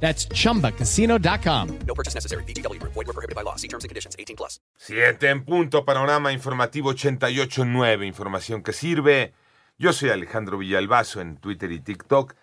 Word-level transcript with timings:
That's 0.00 0.28
chumbacasino.com. 0.28 1.78
No 1.86 1.94
purchase 1.94 2.14
necessary. 2.14 2.44
BGW. 2.44 2.80
Void 2.82 2.94
were 2.94 3.12
prohibited 3.12 3.34
by 3.34 3.42
law. 3.42 3.56
See 3.56 3.68
terms 3.68 3.84
and 3.84 3.88
conditions. 3.88 4.14
18 4.18 4.36
plus. 4.36 4.60
Siete 4.76 5.30
en 5.30 5.44
punto, 5.44 5.84
panorama 5.84 6.32
informativo 6.32 6.92
88.9, 6.92 8.06
información 8.06 8.62
que 8.62 8.72
sirve. 8.72 9.32
Yo 9.78 9.92
soy 9.92 10.10
Alejandro 10.10 10.58
Villalbazo 10.58 11.20
en 11.20 11.36
Twitter 11.36 11.72
y 11.72 11.80
TikTok, 11.80 12.34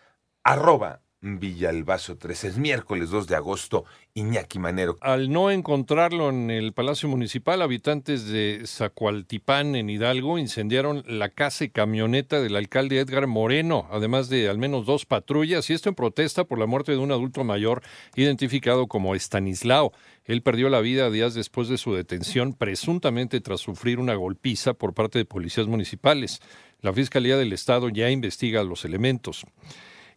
arroba 0.44 1.02
Villalbazo 1.23 2.18
3. 2.18 2.44
Es 2.44 2.58
miércoles 2.58 3.09
2 3.09 3.27
de 3.27 3.36
agosto, 3.36 3.86
Iñaki 4.14 4.59
Manero. 4.59 4.98
Al 5.00 5.31
no 5.31 5.52
encontrarlo 5.52 6.30
en 6.30 6.52
el 6.52 6.73
Palacio 6.73 7.08
Municipal, 7.08 7.62
habitantes 7.62 8.27
de 8.27 8.64
Zacualtipán, 8.66 9.76
en 9.76 9.90
Hidalgo, 9.90 10.38
incendiaron 10.38 11.04
la 11.08 11.30
casa 11.30 11.64
y 11.64 11.70
camioneta 11.70 12.41
del 12.41 12.58
alcalde 12.58 13.00
Edgar 13.00 13.28
Moreno, 13.28 13.88
además 13.90 14.28
de 14.28 14.50
al 14.50 14.58
menos 14.58 14.86
dos 14.86 15.05
patrullas, 15.05 15.70
y 15.70 15.73
esto 15.73 15.88
en 15.88 15.95
protesta 15.95 16.44
por 16.44 16.59
la 16.59 16.66
muerte 16.66 16.91
de 16.91 16.98
un 16.98 17.14
adulto 17.14 17.45
mayor 17.45 17.81
identificado 18.16 18.88
como 18.88 19.16
Estanislao. 19.16 19.94
Él 20.26 20.42
perdió 20.42 20.67
la 20.67 20.81
vida 20.81 21.09
días 21.09 21.34
después 21.34 21.70
de 21.70 21.78
su 21.78 21.94
detención, 21.94 22.53
presuntamente 22.53 23.40
tras 23.40 23.62
sufrir 23.62 24.00
una 24.00 24.16
golpiza 24.16 24.73
por 24.73 24.94
parte 24.94 25.20
de 25.20 25.26
policías 25.26 25.67
municipales. 25.67 26.42
La 26.81 26.92
Fiscalía 26.92 27.38
del 27.38 27.53
Estado 27.53 27.88
ya 27.88 28.09
investiga 28.09 28.61
los 28.66 28.83
elementos. 28.83 29.45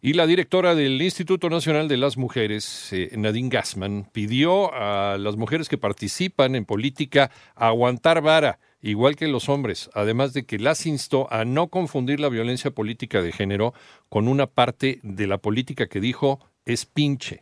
Y 0.07 0.13
la 0.13 0.29
directora 0.29 0.77
del 0.77 1.03
Instituto 1.03 1.51
Nacional 1.51 1.89
de 1.89 1.97
las 1.97 2.17
Mujeres, 2.17 2.93
eh, 2.93 3.11
Nadine 3.17 3.49
Gassman, 3.49 4.09
pidió 4.13 4.73
a 4.73 5.19
las 5.19 5.35
mujeres 5.35 5.69
que 5.69 5.79
participan 5.79 6.55
en 6.55 6.65
política 6.65 7.33
aguantar 7.57 8.23
vara, 8.23 8.61
igual 8.81 9.17
que 9.17 9.27
los 9.27 9.49
hombres, 9.49 9.91
además 9.95 10.33
de 10.33 10.47
que 10.47 10.61
las 10.61 10.87
instó 10.87 11.27
a 11.33 11.45
no 11.45 11.71
confundir 11.71 12.21
la 12.21 12.29
violencia 12.29 12.71
política 12.71 13.21
de 13.21 13.33
género 13.33 13.75
con 14.09 14.29
una 14.29 14.47
parte 14.47 15.01
de 15.03 15.27
la 15.27 15.39
política 15.39 15.89
que 15.89 15.99
dijo 15.99 16.39
es 16.67 16.87
pinche. 16.87 17.41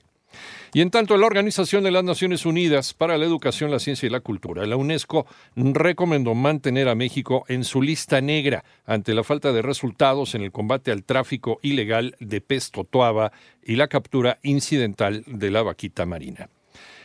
Y 0.75 0.81
en 0.81 0.91
tanto, 0.91 1.17
la 1.17 1.27
Organización 1.27 1.85
de 1.85 1.93
las 1.93 2.03
Naciones 2.03 2.45
Unidas 2.45 2.95
para 2.95 3.17
la 3.17 3.25
Educación, 3.25 3.71
la 3.71 3.79
Ciencia 3.79 4.09
y 4.09 4.11
la 4.11 4.19
Cultura, 4.19 4.67
la 4.67 4.75
UNESCO, 4.75 5.25
recomendó 5.55 6.35
mantener 6.35 6.89
a 6.89 6.97
México 6.97 7.45
en 7.47 7.63
su 7.63 7.81
lista 7.81 8.21
negra 8.21 8.65
ante 8.85 9.15
la 9.15 9.23
falta 9.23 9.53
de 9.53 9.63
resultados 9.63 10.35
en 10.35 10.43
el 10.43 10.51
combate 10.51 10.91
al 10.91 11.05
tráfico 11.05 11.61
ilegal 11.63 12.17
de 12.19 12.41
pez 12.41 12.73
totoaba 12.73 13.31
y 13.63 13.77
la 13.77 13.87
captura 13.87 14.41
incidental 14.43 15.23
de 15.29 15.53
la 15.53 15.63
vaquita 15.63 16.07
marina. 16.07 16.49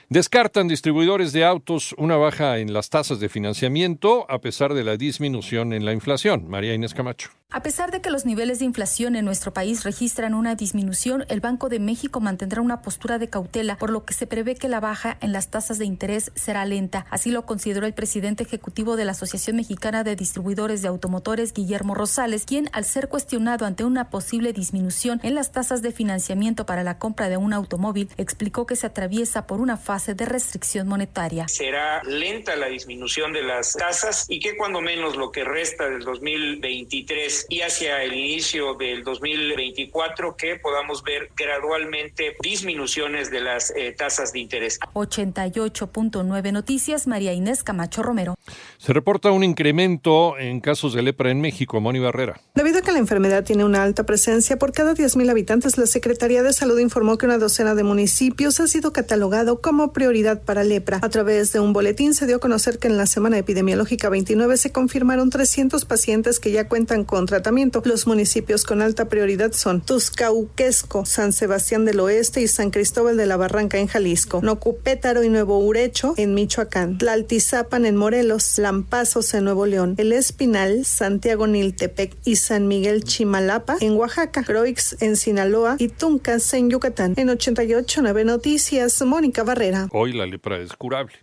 Descartan 0.10 0.68
distribuidores 0.68 1.32
de 1.32 1.46
autos 1.46 1.94
una 2.00 2.18
baja 2.18 2.58
en 2.58 2.74
las 2.74 2.90
tasas 2.90 3.20
de 3.20 3.30
financiamiento 3.30 4.26
a 4.32 4.42
pesar 4.42 4.74
de 4.74 4.84
la 4.84 4.98
disminución 4.98 5.74
en 5.74 5.86
la 5.86 5.94
inflación. 5.94 6.50
María 6.50 6.74
Inés 6.74 6.96
Camacho. 6.96 7.39
A 7.52 7.64
pesar 7.64 7.90
de 7.90 8.00
que 8.00 8.12
los 8.12 8.28
niveles 8.28 8.60
de 8.60 8.66
inflación 8.66 9.16
en 9.16 9.26
nuestro 9.26 9.52
país 9.52 9.84
registran 9.84 10.36
una 10.36 10.54
disminución, 10.54 11.26
el 11.30 11.40
Banco 11.40 11.68
de 11.68 11.80
México 11.80 12.20
mantendrá 12.20 12.62
una 12.62 12.84
postura 12.84 13.18
de 13.18 13.28
cautela, 13.28 13.76
por 13.76 13.90
lo 13.90 14.06
que 14.06 14.14
se 14.14 14.28
prevé 14.28 14.54
que 14.54 14.68
la 14.68 14.80
baja 14.80 15.18
en 15.20 15.34
las 15.34 15.50
tasas 15.50 15.80
de 15.80 15.86
interés 15.86 16.32
será 16.36 16.64
lenta. 16.66 17.08
Así 17.10 17.32
lo 17.32 17.48
consideró 17.48 17.88
el 17.88 17.96
presidente 17.96 18.44
ejecutivo 18.44 18.96
de 18.98 19.06
la 19.06 19.14
Asociación 19.14 19.56
Mexicana 19.56 20.04
de 20.04 20.16
Distribuidores 20.16 20.84
de 20.84 20.90
Automotores, 20.90 21.52
Guillermo 21.52 21.96
Rosales, 21.96 22.46
quien, 22.46 22.70
al 22.72 22.86
ser 22.86 23.10
cuestionado 23.10 23.66
ante 23.66 23.84
una 23.84 24.12
posible 24.12 24.54
disminución 24.54 25.20
en 25.24 25.34
las 25.34 25.52
tasas 25.52 25.82
de 25.82 25.92
financiamiento 25.92 26.68
para 26.68 26.84
la 26.84 27.00
compra 27.00 27.30
de 27.30 27.38
un 27.38 27.54
automóvil, 27.54 28.12
explicó 28.18 28.68
que 28.68 28.76
se 28.76 28.86
atraviesa 28.86 29.48
por 29.48 29.60
una 29.60 29.78
fase 29.78 30.14
de 30.14 30.28
restricción 30.28 30.88
monetaria. 30.88 31.48
Será 31.48 32.04
lenta 32.04 32.56
la 32.56 32.68
disminución 32.68 33.34
de 33.34 33.42
las 33.42 33.74
tasas 33.74 34.28
y 34.30 34.40
que 34.40 34.56
cuando 34.56 34.82
menos 34.82 35.16
lo 35.16 35.32
que 35.32 35.44
resta 35.44 35.90
del 35.90 36.04
2023 36.04 37.39
y 37.50 37.62
hacia 37.62 38.04
el 38.04 38.14
inicio 38.14 38.74
del 38.76 39.04
2024 39.04 40.36
que 40.36 40.58
podamos 40.58 41.04
ver 41.04 41.30
gradualmente 41.36 42.36
disminuciones 42.42 43.32
de 43.32 43.42
las 43.42 43.72
eh, 43.76 43.94
tasas 43.98 44.34
de 44.34 44.40
interés. 44.40 44.80
88.9 44.94 46.52
Noticias, 46.52 47.08
María 47.08 47.34
Inés 47.34 47.64
Camacho 47.64 48.04
Romero. 48.04 48.36
Se 48.78 48.94
reporta 48.94 49.32
un 49.32 49.44
incremento 49.44 50.38
en 50.38 50.60
casos 50.60 50.94
de 50.94 51.02
lepra 51.02 51.32
en 51.32 51.42
México. 51.42 51.80
Moni 51.80 52.00
Barrera. 52.00 52.40
Debido 52.56 52.80
a 52.80 52.82
que 52.82 52.92
la 52.92 53.00
enfermedad 53.00 53.44
tiene 53.44 53.66
una 53.66 53.84
alta 53.84 54.06
presencia 54.06 54.58
por 54.58 54.72
cada 54.72 54.94
10.000 54.94 55.30
habitantes, 55.30 55.78
la 55.78 55.86
Secretaría 55.86 56.44
de 56.44 56.54
Salud 56.54 56.80
informó 56.80 57.18
que 57.18 57.26
una 57.26 57.38
docena 57.38 57.76
de 57.76 57.84
municipios 57.84 58.60
ha 58.60 58.68
sido 58.68 58.94
catalogado 58.94 59.62
como 59.62 59.94
prioridad 59.94 60.42
para 60.42 60.64
lepra. 60.64 61.00
A 61.02 61.10
través 61.10 61.52
de 61.54 61.60
un 61.60 61.74
boletín 61.74 62.14
se 62.14 62.26
dio 62.26 62.38
a 62.38 62.40
conocer 62.40 62.80
que 62.80 62.88
en 62.88 62.98
la 62.98 63.06
semana 63.06 63.38
epidemiológica 63.38 64.10
29 64.10 64.58
se 64.58 64.72
confirmaron 64.72 65.30
300 65.30 65.86
pacientes 65.86 66.40
que 66.40 66.52
ya 66.52 66.68
cuentan 66.68 67.04
con 67.04 67.28
tratamiento. 67.30 67.82
Los 67.86 68.08
municipios 68.08 68.64
con 68.64 68.82
alta 68.82 69.08
prioridad 69.08 69.54
son 69.54 69.82
Tuzcauquesco, 69.82 71.06
San 71.06 71.32
Sebastián 71.32 71.86
del 71.86 72.00
Oeste 72.00 72.42
y 72.42 72.48
San 72.48 72.72
Cristóbal 72.72 73.18
de 73.18 73.28
la 73.28 73.38
Barranca 73.38 73.78
en 73.78 73.86
Jalisco, 73.86 74.42
Nocupétaro 74.42 75.24
y 75.24 75.30
Nuevo 75.30 75.60
Urecho 75.60 76.16
en 76.18 76.34
Michoacán, 76.34 76.98
Tlaltizapan 76.98 77.86
en 77.86 77.96
Morelos, 77.96 78.58
Lampazos 78.58 79.34
en 79.36 79.44
Nuevo 79.44 79.68
León, 79.68 79.94
El 79.98 80.12
Espinal, 80.12 80.86
Santiago 80.86 81.46
Niltepec 81.46 82.16
y 82.26 82.38
San 82.38 82.68
Miguel 82.68 83.04
Chimalapa 83.04 83.78
en 83.80 83.94
Oaxaca, 83.94 84.44
Croix 84.44 84.96
en 85.00 85.16
Sinaloa 85.16 85.76
y 85.78 85.90
Tuncas 85.90 86.52
en 86.56 86.72
Yucatán. 86.72 87.14
En 87.16 87.28
88.9 87.28 88.26
Noticias, 88.26 89.02
Mónica 89.04 89.44
Barrera. 89.44 89.88
Hoy 89.92 90.14
la 90.14 90.26
lepra 90.26 90.58
es 90.58 90.74
curable. 90.74 91.14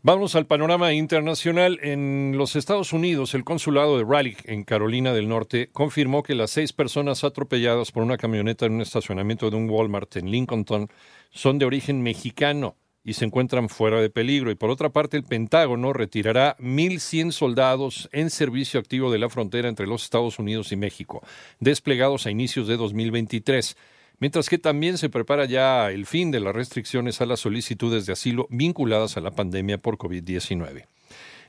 Vamos 0.00 0.36
al 0.36 0.46
panorama 0.46 0.92
internacional. 0.92 1.80
En 1.82 2.34
los 2.36 2.54
Estados 2.54 2.92
Unidos, 2.92 3.34
el 3.34 3.42
consulado 3.42 3.98
de 3.98 4.04
Raleigh, 4.04 4.36
en 4.44 4.62
Carolina 4.62 5.12
del 5.12 5.28
Norte, 5.28 5.70
confirmó 5.72 6.22
que 6.22 6.36
las 6.36 6.52
seis 6.52 6.72
personas 6.72 7.24
atropelladas 7.24 7.90
por 7.90 8.04
una 8.04 8.16
camioneta 8.16 8.66
en 8.66 8.74
un 8.74 8.80
estacionamiento 8.80 9.50
de 9.50 9.56
un 9.56 9.68
Walmart 9.68 10.14
en 10.14 10.30
Lincolnton 10.30 10.88
son 11.30 11.58
de 11.58 11.64
origen 11.64 12.00
mexicano 12.00 12.76
y 13.02 13.14
se 13.14 13.24
encuentran 13.24 13.68
fuera 13.68 14.00
de 14.00 14.08
peligro. 14.08 14.52
Y 14.52 14.54
por 14.54 14.70
otra 14.70 14.90
parte, 14.90 15.16
el 15.16 15.24
Pentágono 15.24 15.92
retirará 15.92 16.56
1.100 16.58 17.32
soldados 17.32 18.08
en 18.12 18.30
servicio 18.30 18.78
activo 18.78 19.10
de 19.10 19.18
la 19.18 19.28
frontera 19.28 19.68
entre 19.68 19.88
los 19.88 20.04
Estados 20.04 20.38
Unidos 20.38 20.70
y 20.70 20.76
México, 20.76 21.24
desplegados 21.58 22.24
a 22.24 22.30
inicios 22.30 22.68
de 22.68 22.76
2023 22.76 23.76
mientras 24.20 24.48
que 24.48 24.58
también 24.58 24.98
se 24.98 25.08
prepara 25.08 25.44
ya 25.44 25.90
el 25.90 26.06
fin 26.06 26.30
de 26.30 26.40
las 26.40 26.54
restricciones 26.54 27.20
a 27.20 27.26
las 27.26 27.40
solicitudes 27.40 28.06
de 28.06 28.12
asilo 28.12 28.46
vinculadas 28.50 29.16
a 29.16 29.20
la 29.20 29.30
pandemia 29.30 29.78
por 29.78 29.98
COVID-19. 29.98 30.86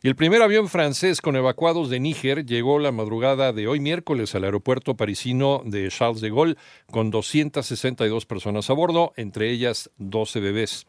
Y 0.02 0.08
el 0.08 0.16
primer 0.16 0.42
avión 0.42 0.70
francés 0.70 1.20
con 1.20 1.36
evacuados 1.36 1.90
de 1.90 2.00
Níger 2.00 2.46
llegó 2.46 2.80
la 2.80 2.94
madrugada 2.94 3.52
de 3.52 3.68
hoy 3.68 3.82
miércoles 3.82 4.34
al 4.34 4.46
aeropuerto 4.46 4.96
parisino 4.96 5.62
de 5.66 5.90
Charles 5.90 6.22
de 6.22 6.30
Gaulle 6.30 6.56
con 6.90 7.12
262 7.12 8.26
personas 8.26 8.70
a 8.70 8.74
bordo, 8.74 9.12
entre 9.18 9.52
ellas 9.52 9.90
12 9.98 10.40
bebés. 10.40 10.88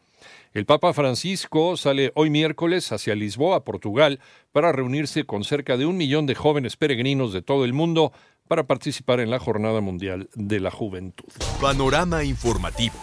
El 0.53 0.65
Papa 0.65 0.93
Francisco 0.93 1.75
sale 1.75 2.11
hoy 2.15 2.29
miércoles 2.29 2.91
hacia 2.91 3.15
Lisboa, 3.15 3.65
Portugal, 3.65 4.19
para 4.53 4.71
reunirse 4.71 5.25
con 5.25 5.43
cerca 5.43 5.75
de 5.75 5.85
un 5.85 5.97
millón 5.97 6.25
de 6.25 6.35
jóvenes 6.35 6.77
peregrinos 6.77 7.33
de 7.33 7.41
todo 7.41 7.65
el 7.65 7.73
mundo 7.73 8.13
para 8.51 8.67
participar 8.67 9.21
en 9.21 9.29
la 9.29 9.39
Jornada 9.39 9.79
Mundial 9.79 10.29
de 10.35 10.59
la 10.59 10.71
Juventud. 10.71 11.29
Panorama 11.61 12.25
informativo. 12.25 12.95